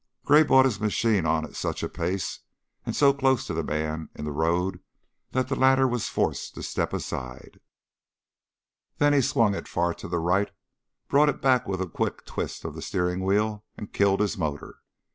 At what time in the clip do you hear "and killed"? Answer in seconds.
13.77-14.21